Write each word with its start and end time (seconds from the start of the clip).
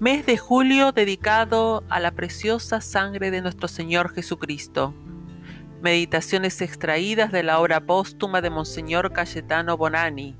Mes 0.00 0.26
de 0.26 0.36
julio 0.36 0.90
dedicado 0.90 1.84
a 1.88 2.00
la 2.00 2.10
preciosa 2.10 2.80
sangre 2.80 3.30
de 3.30 3.40
nuestro 3.40 3.68
Señor 3.68 4.12
Jesucristo. 4.12 4.92
Meditaciones 5.82 6.60
extraídas 6.62 7.30
de 7.30 7.44
la 7.44 7.60
obra 7.60 7.80
póstuma 7.80 8.40
de 8.40 8.50
Monseñor 8.50 9.12
Cayetano 9.12 9.76
Bonani. 9.76 10.36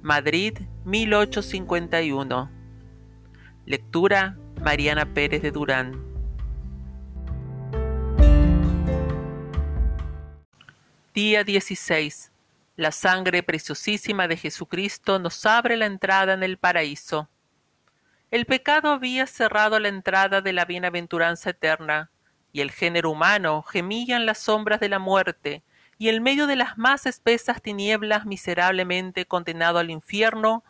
Madrid, 0.00 0.56
1851. 0.86 2.50
Lectura 3.66 4.38
Mariana 4.62 5.12
Pérez 5.12 5.42
de 5.42 5.50
Durán. 5.50 6.02
Día 11.12 11.44
16. 11.44 12.32
La 12.76 12.90
sangre 12.92 13.42
preciosísima 13.42 14.28
de 14.28 14.38
Jesucristo 14.38 15.18
nos 15.18 15.44
abre 15.44 15.76
la 15.76 15.84
entrada 15.84 16.32
en 16.32 16.42
el 16.42 16.56
paraíso. 16.56 17.28
El 18.30 18.44
pecado 18.44 18.90
había 18.90 19.26
cerrado 19.26 19.78
la 19.80 19.88
entrada 19.88 20.42
de 20.42 20.52
la 20.52 20.66
bienaventuranza 20.66 21.50
eterna, 21.50 22.10
y 22.52 22.60
el 22.60 22.70
género 22.70 23.10
humano 23.10 23.62
gemía 23.62 24.16
en 24.16 24.26
las 24.26 24.38
sombras 24.38 24.80
de 24.80 24.90
la 24.90 24.98
muerte, 24.98 25.62
y 25.96 26.10
en 26.10 26.22
medio 26.22 26.46
de 26.46 26.56
las 26.56 26.76
más 26.76 27.06
espesas 27.06 27.62
tinieblas 27.62 28.26
miserablemente 28.26 29.24
condenado 29.24 29.78
al 29.78 29.90
infierno, 29.90 30.62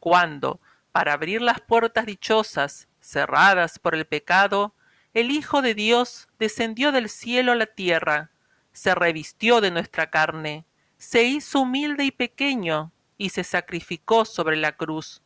cuando, 0.00 0.58
para 0.90 1.12
abrir 1.12 1.42
las 1.42 1.60
puertas 1.60 2.06
dichosas, 2.06 2.88
cerradas 3.00 3.78
por 3.78 3.94
el 3.94 4.06
pecado, 4.06 4.74
el 5.12 5.30
Hijo 5.30 5.60
de 5.60 5.74
Dios 5.74 6.28
descendió 6.38 6.92
del 6.92 7.10
cielo 7.10 7.52
a 7.52 7.56
la 7.56 7.66
tierra, 7.66 8.30
se 8.72 8.94
revistió 8.94 9.60
de 9.60 9.70
nuestra 9.70 10.08
carne, 10.08 10.64
se 10.96 11.24
hizo 11.24 11.60
humilde 11.60 12.04
y 12.04 12.10
pequeño, 12.10 12.90
y 13.18 13.28
se 13.28 13.44
sacrificó 13.44 14.24
sobre 14.24 14.56
la 14.56 14.72
cruz 14.72 15.22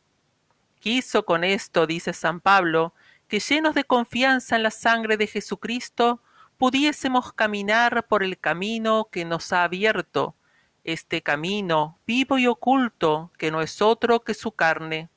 Quiso 0.79 1.25
con 1.25 1.43
esto, 1.43 1.87
dice 1.87 2.13
San 2.13 2.39
Pablo, 2.39 2.93
que 3.27 3.39
llenos 3.39 3.75
de 3.75 3.83
confianza 3.83 4.55
en 4.55 4.63
la 4.63 4.71
sangre 4.71 5.17
de 5.17 5.27
Jesucristo, 5.27 6.21
pudiésemos 6.57 7.33
caminar 7.33 8.07
por 8.07 8.23
el 8.23 8.37
camino 8.37 9.09
que 9.11 9.25
nos 9.25 9.53
ha 9.53 9.63
abierto, 9.63 10.35
este 10.83 11.21
camino 11.21 11.99
vivo 12.07 12.37
y 12.37 12.47
oculto, 12.47 13.31
que 13.37 13.51
no 13.51 13.61
es 13.61 13.81
otro 13.81 14.21
que 14.21 14.33
su 14.33 14.53
carne. 14.53 15.09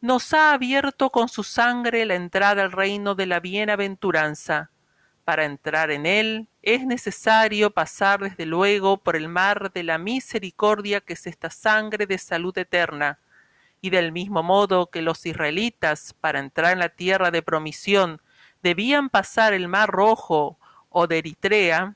Nos 0.00 0.32
ha 0.32 0.52
abierto 0.52 1.10
con 1.10 1.28
su 1.28 1.42
sangre 1.42 2.04
la 2.04 2.14
entrada 2.14 2.62
al 2.62 2.70
reino 2.70 3.14
de 3.14 3.26
la 3.26 3.40
bienaventuranza. 3.40 4.70
Para 5.24 5.44
entrar 5.44 5.90
en 5.90 6.06
él 6.06 6.48
es 6.62 6.86
necesario 6.86 7.72
pasar 7.72 8.20
desde 8.20 8.46
luego 8.46 8.98
por 8.98 9.16
el 9.16 9.28
mar 9.28 9.72
de 9.72 9.82
la 9.82 9.98
misericordia 9.98 11.00
que 11.00 11.14
es 11.14 11.26
esta 11.26 11.50
sangre 11.50 12.06
de 12.06 12.18
salud 12.18 12.56
eterna, 12.56 13.18
y 13.80 13.90
del 13.90 14.12
mismo 14.12 14.42
modo 14.42 14.90
que 14.90 15.02
los 15.02 15.24
israelitas, 15.26 16.14
para 16.20 16.40
entrar 16.40 16.72
en 16.72 16.78
la 16.78 16.88
tierra 16.88 17.30
de 17.30 17.42
promisión, 17.42 18.20
debían 18.62 19.10
pasar 19.10 19.52
el 19.52 19.68
mar 19.68 19.90
rojo 19.90 20.58
o 20.88 21.06
de 21.06 21.18
Eritrea, 21.18 21.94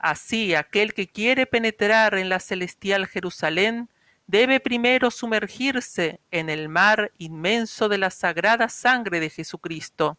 así 0.00 0.54
aquel 0.54 0.94
que 0.94 1.06
quiere 1.08 1.46
penetrar 1.46 2.14
en 2.14 2.28
la 2.28 2.40
celestial 2.40 3.06
Jerusalén 3.06 3.88
debe 4.28 4.60
primero 4.60 5.10
sumergirse 5.10 6.20
en 6.30 6.50
el 6.50 6.68
mar 6.68 7.10
inmenso 7.18 7.88
de 7.88 7.98
la 7.98 8.10
sagrada 8.10 8.68
sangre 8.68 9.20
de 9.20 9.30
Jesucristo. 9.30 10.18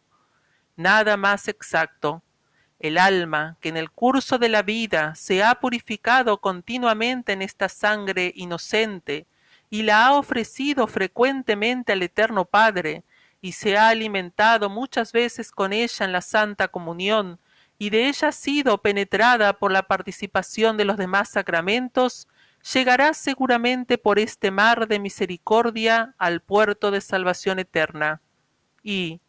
Nada 0.76 1.16
más 1.16 1.48
exacto. 1.48 2.22
El 2.80 2.98
alma 2.98 3.56
que 3.60 3.68
en 3.68 3.76
el 3.76 3.90
curso 3.90 4.38
de 4.38 4.48
la 4.48 4.62
vida 4.62 5.14
se 5.14 5.44
ha 5.44 5.54
purificado 5.56 6.40
continuamente 6.40 7.32
en 7.32 7.42
esta 7.42 7.68
sangre 7.68 8.32
inocente, 8.34 9.26
y 9.70 9.82
la 9.82 10.06
ha 10.06 10.14
ofrecido 10.14 10.86
frecuentemente 10.88 11.92
al 11.92 12.02
Eterno 12.02 12.44
Padre, 12.44 13.04
y 13.40 13.52
se 13.52 13.78
ha 13.78 13.88
alimentado 13.88 14.68
muchas 14.68 15.12
veces 15.12 15.50
con 15.52 15.72
ella 15.72 16.04
en 16.04 16.12
la 16.12 16.20
Santa 16.20 16.68
Comunión, 16.68 17.38
y 17.78 17.88
de 17.88 18.08
ella 18.08 18.28
ha 18.28 18.32
sido 18.32 18.82
penetrada 18.82 19.54
por 19.54 19.72
la 19.72 19.84
participación 19.84 20.76
de 20.76 20.84
los 20.84 20.98
demás 20.98 21.30
sacramentos, 21.30 22.28
llegará 22.74 23.14
seguramente 23.14 23.96
por 23.96 24.18
este 24.18 24.50
mar 24.50 24.86
de 24.86 24.98
misericordia 24.98 26.14
al 26.18 26.42
puerto 26.42 26.90
de 26.90 27.00
salvación 27.00 27.58
eterna. 27.58 28.20
¿Y 28.82 29.20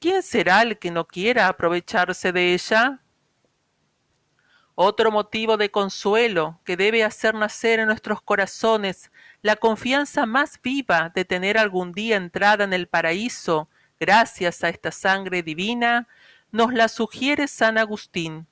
quién 0.00 0.22
será 0.22 0.62
el 0.62 0.78
que 0.78 0.90
no 0.90 1.06
quiera 1.06 1.48
aprovecharse 1.48 2.32
de 2.32 2.54
ella? 2.54 3.02
Otro 4.80 5.10
motivo 5.10 5.56
de 5.56 5.72
consuelo 5.72 6.60
que 6.64 6.76
debe 6.76 7.02
hacer 7.02 7.34
nacer 7.34 7.80
en 7.80 7.88
nuestros 7.88 8.22
corazones 8.22 9.10
la 9.42 9.56
confianza 9.56 10.24
más 10.24 10.62
viva 10.62 11.10
de 11.12 11.24
tener 11.24 11.58
algún 11.58 11.90
día 11.90 12.14
entrada 12.14 12.62
en 12.62 12.72
el 12.72 12.86
paraíso 12.86 13.68
gracias 13.98 14.62
a 14.62 14.68
esta 14.68 14.92
sangre 14.92 15.42
divina, 15.42 16.06
nos 16.52 16.72
la 16.72 16.86
sugiere 16.86 17.48
San 17.48 17.76
Agustín. 17.76 18.46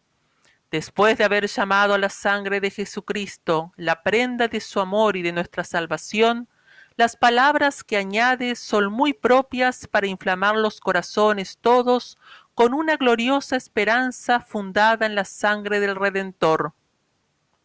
Después 0.72 1.16
de 1.16 1.22
haber 1.22 1.46
llamado 1.46 1.94
a 1.94 1.98
la 1.98 2.10
sangre 2.10 2.58
de 2.60 2.72
Jesucristo 2.72 3.72
la 3.76 4.02
prenda 4.02 4.48
de 4.48 4.60
su 4.60 4.80
amor 4.80 5.16
y 5.16 5.22
de 5.22 5.30
nuestra 5.30 5.62
salvación, 5.62 6.48
las 6.96 7.14
palabras 7.14 7.84
que 7.84 7.98
añade 7.98 8.56
son 8.56 8.90
muy 8.90 9.12
propias 9.12 9.86
para 9.86 10.08
inflamar 10.08 10.56
los 10.56 10.80
corazones 10.80 11.56
todos 11.60 12.18
con 12.56 12.72
una 12.72 12.96
gloriosa 12.96 13.54
esperanza 13.54 14.40
fundada 14.40 15.04
en 15.04 15.14
la 15.14 15.26
sangre 15.26 15.78
del 15.78 15.94
Redentor. 15.94 16.72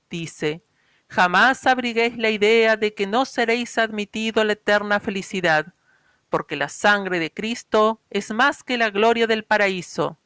Dice, 0.10 0.66
jamás 1.08 1.66
abriguéis 1.66 2.18
la 2.18 2.30
idea 2.30 2.76
de 2.76 2.94
que 2.94 3.08
no 3.08 3.24
seréis 3.24 3.78
admitido 3.78 4.42
a 4.42 4.44
la 4.44 4.52
eterna 4.52 5.00
felicidad, 5.00 5.74
porque 6.30 6.58
la 6.58 6.68
sangre 6.68 7.20
de 7.20 7.32
Cristo 7.32 8.02
es 8.10 8.32
más 8.32 8.64
que 8.64 8.78
la 8.78 8.90
gloria 8.90 9.28
del 9.28 9.46
paraíso. 9.46 10.18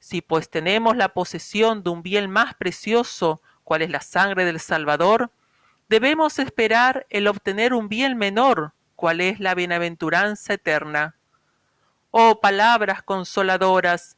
Si 0.00 0.20
pues 0.20 0.50
tenemos 0.50 0.98
la 0.98 1.14
posesión 1.14 1.82
de 1.82 1.88
un 1.88 2.02
bien 2.02 2.30
más 2.30 2.52
precioso, 2.52 3.40
cual 3.64 3.80
es 3.80 3.88
la 3.88 4.02
sangre 4.02 4.44
del 4.44 4.60
Salvador, 4.60 5.32
debemos 5.88 6.38
esperar 6.38 7.06
el 7.08 7.26
obtener 7.26 7.72
un 7.72 7.88
bien 7.88 8.18
menor, 8.18 8.74
cual 8.96 9.22
es 9.22 9.40
la 9.40 9.54
bienaventuranza 9.54 10.52
eterna. 10.52 11.16
Oh 12.10 12.40
palabras 12.40 13.02
consoladoras, 13.02 14.16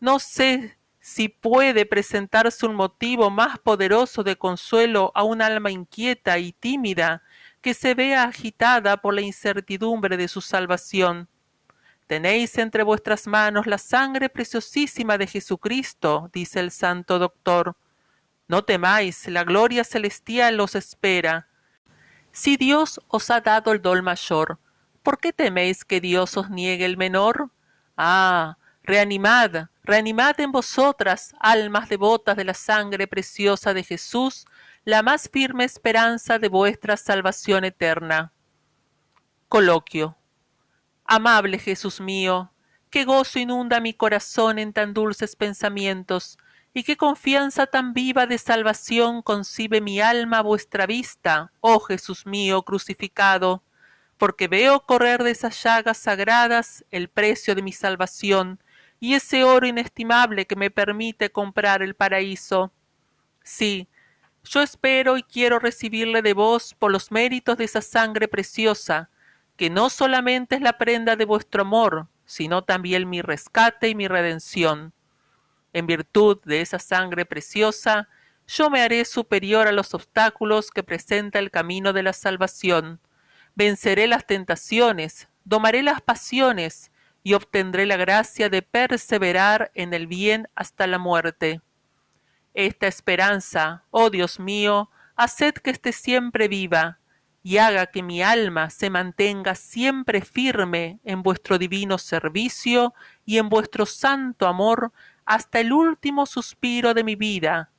no 0.00 0.18
sé 0.18 0.78
si 0.98 1.28
puede 1.28 1.84
presentarse 1.84 2.64
un 2.64 2.74
motivo 2.74 3.28
más 3.28 3.58
poderoso 3.58 4.22
de 4.22 4.36
consuelo 4.36 5.12
a 5.14 5.22
un 5.22 5.42
alma 5.42 5.70
inquieta 5.70 6.38
y 6.38 6.52
tímida 6.52 7.22
que 7.60 7.74
se 7.74 7.94
vea 7.94 8.24
agitada 8.24 8.96
por 8.96 9.12
la 9.12 9.20
incertidumbre 9.20 10.16
de 10.16 10.28
su 10.28 10.40
salvación. 10.40 11.28
Tenéis 12.06 12.56
entre 12.58 12.82
vuestras 12.82 13.26
manos 13.26 13.66
la 13.66 13.78
sangre 13.78 14.30
preciosísima 14.30 15.18
de 15.18 15.26
Jesucristo, 15.26 16.30
dice 16.32 16.60
el 16.60 16.70
santo 16.70 17.18
doctor. 17.18 17.76
No 18.48 18.64
temáis, 18.64 19.26
la 19.28 19.44
gloria 19.44 19.84
celestial 19.84 20.60
os 20.60 20.74
espera. 20.74 21.48
Si 22.32 22.56
Dios 22.56 23.00
os 23.08 23.30
ha 23.30 23.40
dado 23.40 23.72
el 23.72 23.80
dol 23.80 24.02
mayor, 24.02 24.58
¿por 25.04 25.20
qué 25.20 25.32
teméis 25.32 25.84
que 25.84 26.00
Dios 26.00 26.36
os 26.36 26.50
niegue 26.50 26.86
el 26.86 26.96
menor? 26.96 27.50
Ah, 27.96 28.56
reanimad, 28.82 29.68
reanimad 29.84 30.40
en 30.40 30.50
vosotras, 30.50 31.34
almas 31.38 31.88
devotas 31.88 32.36
de 32.36 32.44
la 32.44 32.54
sangre 32.54 33.06
preciosa 33.06 33.74
de 33.74 33.84
Jesús, 33.84 34.46
la 34.84 35.02
más 35.02 35.28
firme 35.30 35.64
esperanza 35.64 36.38
de 36.38 36.48
vuestra 36.48 36.96
salvación 36.96 37.64
eterna. 37.64 38.32
Coloquio. 39.48 40.16
Amable 41.04 41.58
Jesús 41.58 42.00
mío, 42.00 42.50
qué 42.88 43.04
gozo 43.04 43.38
inunda 43.38 43.80
mi 43.80 43.92
corazón 43.92 44.58
en 44.58 44.72
tan 44.72 44.94
dulces 44.94 45.36
pensamientos, 45.36 46.38
y 46.72 46.82
qué 46.82 46.96
confianza 46.96 47.66
tan 47.66 47.92
viva 47.92 48.26
de 48.26 48.38
salvación 48.38 49.20
concibe 49.20 49.82
mi 49.82 50.00
alma 50.00 50.38
a 50.38 50.42
vuestra 50.42 50.86
vista, 50.86 51.52
oh 51.60 51.78
Jesús 51.78 52.24
mío 52.24 52.62
crucificado, 52.62 53.63
porque 54.18 54.48
veo 54.48 54.80
correr 54.80 55.22
de 55.22 55.30
esas 55.30 55.62
llagas 55.62 55.98
sagradas 55.98 56.84
el 56.90 57.08
precio 57.08 57.54
de 57.54 57.62
mi 57.62 57.72
salvación, 57.72 58.60
y 59.00 59.14
ese 59.14 59.44
oro 59.44 59.66
inestimable 59.66 60.46
que 60.46 60.56
me 60.56 60.70
permite 60.70 61.30
comprar 61.30 61.82
el 61.82 61.94
paraíso. 61.94 62.72
Sí, 63.42 63.88
yo 64.44 64.62
espero 64.62 65.16
y 65.16 65.22
quiero 65.22 65.58
recibirle 65.58 66.22
de 66.22 66.32
vos 66.32 66.74
por 66.74 66.90
los 66.92 67.10
méritos 67.10 67.58
de 67.58 67.64
esa 67.64 67.82
sangre 67.82 68.28
preciosa, 68.28 69.10
que 69.56 69.70
no 69.70 69.90
solamente 69.90 70.56
es 70.56 70.60
la 70.60 70.78
prenda 70.78 71.16
de 71.16 71.24
vuestro 71.24 71.62
amor, 71.62 72.08
sino 72.26 72.64
también 72.64 73.08
mi 73.08 73.22
rescate 73.22 73.88
y 73.88 73.94
mi 73.94 74.08
redención. 74.08 74.92
En 75.72 75.86
virtud 75.86 76.40
de 76.44 76.60
esa 76.60 76.78
sangre 76.78 77.26
preciosa, 77.26 78.08
yo 78.46 78.70
me 78.70 78.82
haré 78.82 79.04
superior 79.04 79.66
a 79.66 79.72
los 79.72 79.94
obstáculos 79.94 80.70
que 80.70 80.82
presenta 80.82 81.38
el 81.38 81.50
camino 81.50 81.92
de 81.92 82.02
la 82.02 82.12
salvación. 82.12 83.00
Venceré 83.54 84.06
las 84.06 84.26
tentaciones, 84.26 85.28
domaré 85.44 85.82
las 85.82 86.00
pasiones 86.00 86.90
y 87.22 87.34
obtendré 87.34 87.86
la 87.86 87.96
gracia 87.96 88.48
de 88.48 88.62
perseverar 88.62 89.70
en 89.74 89.94
el 89.94 90.06
bien 90.06 90.48
hasta 90.54 90.86
la 90.86 90.98
muerte. 90.98 91.60
Esta 92.52 92.86
esperanza, 92.86 93.84
oh 93.90 94.10
Dios 94.10 94.38
mío, 94.38 94.90
haced 95.16 95.54
que 95.54 95.70
esté 95.70 95.92
siempre 95.92 96.48
viva, 96.48 96.98
y 97.46 97.58
haga 97.58 97.86
que 97.86 98.02
mi 98.02 98.22
alma 98.22 98.70
se 98.70 98.88
mantenga 98.88 99.54
siempre 99.54 100.22
firme 100.22 100.98
en 101.04 101.22
vuestro 101.22 101.58
divino 101.58 101.98
servicio 101.98 102.94
y 103.26 103.36
en 103.36 103.50
vuestro 103.50 103.84
santo 103.84 104.46
amor 104.46 104.92
hasta 105.26 105.60
el 105.60 105.74
último 105.74 106.24
suspiro 106.24 106.94
de 106.94 107.04
mi 107.04 107.16
vida, 107.16 107.70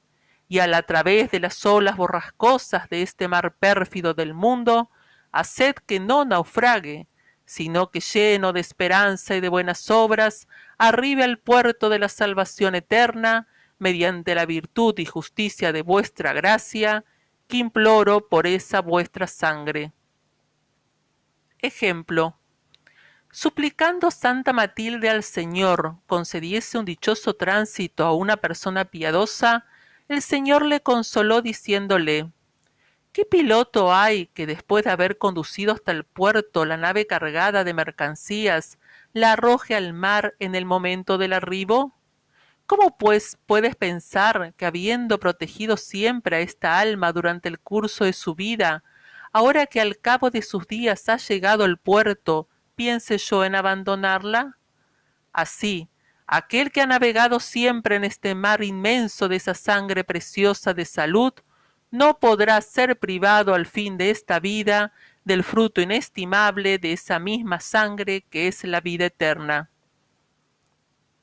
y 0.47 0.59
a 0.59 0.81
través 0.83 1.31
de 1.31 1.39
las 1.39 1.65
olas 1.65 1.97
borrascosas 1.97 2.87
de 2.89 3.01
este 3.01 3.27
mar 3.27 3.55
pérfido 3.55 4.13
del 4.13 4.35
mundo, 4.35 4.91
haced 5.35 5.75
que 5.85 5.99
no 5.99 6.25
naufrague, 6.25 7.07
sino 7.45 7.91
que 7.91 7.99
lleno 7.99 8.53
de 8.53 8.61
esperanza 8.61 9.35
y 9.35 9.41
de 9.41 9.49
buenas 9.49 9.91
obras, 9.91 10.47
arribe 10.77 11.23
al 11.23 11.37
puerto 11.37 11.89
de 11.89 11.99
la 11.99 12.09
salvación 12.09 12.73
eterna, 12.73 13.47
mediante 13.77 14.33
la 14.33 14.45
virtud 14.45 14.97
y 14.97 15.05
justicia 15.05 15.73
de 15.73 15.81
vuestra 15.81 16.33
gracia, 16.33 17.03
que 17.47 17.57
imploro 17.57 18.27
por 18.29 18.47
esa 18.47 18.81
vuestra 18.81 19.27
sangre. 19.27 19.91
Ejemplo. 21.59 22.39
Suplicando 23.31 24.11
Santa 24.11 24.53
Matilde 24.53 25.09
al 25.09 25.21
Señor 25.21 25.97
concediese 26.07 26.77
un 26.77 26.85
dichoso 26.85 27.35
tránsito 27.35 28.05
a 28.05 28.15
una 28.15 28.37
persona 28.37 28.85
piadosa, 28.85 29.65
el 30.07 30.21
Señor 30.21 30.65
le 30.65 30.81
consoló 30.81 31.41
diciéndole 31.41 32.31
¿Qué 33.15 33.23
piloto 33.23 33.93
hay 33.93 34.27
que 34.27 34.45
después 34.45 34.83
de 34.83 34.91
haber 34.91 35.17
conducido 35.17 35.71
hasta 35.71 35.93
el 35.93 36.03
puerto 36.03 36.65
la 36.65 36.75
nave 36.75 37.07
cargada 37.07 37.63
de 37.63 37.73
mercancías 37.73 38.77
la 39.13 39.31
arroje 39.31 39.73
al 39.73 39.93
mar 39.93 40.35
en 40.39 40.53
el 40.53 40.65
momento 40.65 41.17
del 41.17 41.31
arribo? 41.31 41.97
¿Cómo 42.65 42.97
pues 42.97 43.37
puedes 43.45 43.77
pensar 43.77 44.53
que 44.57 44.65
habiendo 44.65 45.17
protegido 45.17 45.77
siempre 45.77 46.35
a 46.35 46.39
esta 46.41 46.77
alma 46.77 47.13
durante 47.13 47.47
el 47.47 47.57
curso 47.57 48.03
de 48.03 48.11
su 48.11 48.35
vida, 48.35 48.83
ahora 49.31 49.65
que 49.65 49.79
al 49.79 49.97
cabo 49.97 50.29
de 50.29 50.41
sus 50.41 50.67
días 50.67 51.07
ha 51.07 51.15
llegado 51.15 51.63
al 51.63 51.77
puerto, 51.77 52.49
piense 52.75 53.17
yo 53.17 53.45
en 53.45 53.55
abandonarla? 53.55 54.57
Así, 55.31 55.87
aquel 56.27 56.69
que 56.69 56.81
ha 56.81 56.85
navegado 56.85 57.39
siempre 57.39 57.95
en 57.95 58.03
este 58.03 58.35
mar 58.35 58.61
inmenso 58.61 59.29
de 59.29 59.37
esa 59.37 59.53
sangre 59.53 60.03
preciosa 60.03 60.73
de 60.73 60.83
salud, 60.83 61.31
no 61.95 62.19
podrá 62.19 62.59
ser 62.59 62.99
privado 62.99 63.53
al 63.53 63.65
fin 63.65 63.97
de 63.97 64.09
esta 64.09 64.41
vida 64.41 64.91
del 65.23 65.45
fruto 65.45 65.79
inestimable 65.79 66.77
de 66.77 66.91
esa 66.91 67.19
misma 67.19 67.61
sangre 67.61 68.25
que 68.29 68.49
es 68.49 68.65
la 68.65 68.81
vida 68.81 69.05
eterna. 69.05 69.69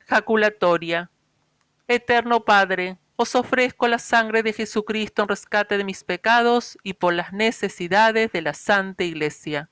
Jaculatoria 0.07 1.11
Eterno 1.89 2.45
Padre, 2.45 2.97
os 3.17 3.35
ofrezco 3.35 3.87
la 3.87 3.99
sangre 3.99 4.43
de 4.43 4.55
Jesucristo 4.55 5.23
en 5.23 5.29
rescate 5.29 5.77
de 5.77 5.85
mis 5.85 6.05
pecados 6.05 6.79
y 6.83 6.95
por 6.95 7.13
las 7.13 7.35
necesidades 7.35 8.33
de 8.33 8.41
la 8.41 8.55
Santa 8.55 9.05
Iglesia. 9.05 9.69